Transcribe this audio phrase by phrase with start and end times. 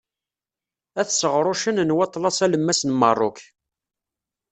[1.01, 3.39] At Seɣrucen n Waṭlas Alemmas n Merruk.